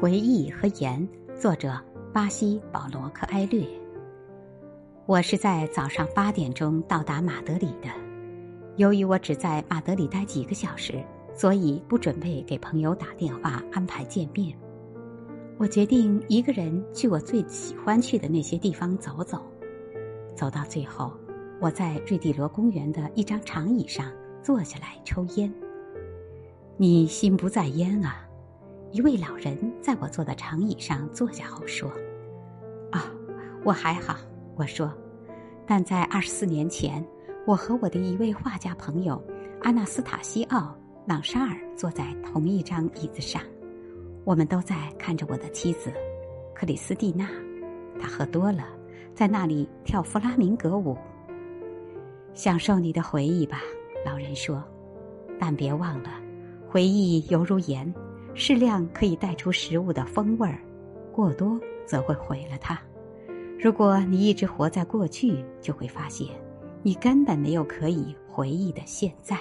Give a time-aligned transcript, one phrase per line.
[0.00, 1.76] 回忆和盐，作者
[2.12, 3.66] 巴西保罗克埃略。
[5.06, 7.88] 我是在早上八点钟到达马德里的。
[8.76, 11.04] 由于我只在马德里待几个小时，
[11.34, 14.56] 所以不准备给朋友打电话安排见面。
[15.56, 19.42] 我决定一个人去我最喜欢去的那些地方走走。
[20.36, 21.12] 走到最后，
[21.60, 24.12] 我在瑞蒂罗公园的一张长椅上
[24.44, 25.52] 坐下来抽烟。
[26.76, 28.27] 你心不在焉啊？
[28.90, 31.90] 一位老人在我坐的长椅上坐下后说
[32.90, 33.04] ：“啊，
[33.64, 34.16] 我还好。”
[34.56, 34.92] 我说
[35.66, 37.06] ：“但在二十四年前，
[37.46, 39.22] 我和我的一位画家朋友
[39.62, 40.58] 阿纳斯塔西奥·
[41.06, 43.42] 朗沙尔坐在同一张椅子上，
[44.24, 45.92] 我们都在看着我的妻子
[46.54, 47.28] 克里斯蒂娜，
[48.00, 48.64] 她喝多了，
[49.14, 50.96] 在那里跳弗拉明戈舞。
[52.32, 53.60] 享受你的回忆吧。”
[54.06, 54.64] 老人说
[55.38, 56.08] ，“但别忘了，
[56.66, 57.92] 回忆犹如盐。”
[58.40, 60.62] 适量可以带出食物的风味儿，
[61.12, 62.80] 过多则会毁了它。
[63.58, 66.28] 如果你一直活在过去，就会发现，
[66.80, 69.36] 你根本没有可以回忆的现在。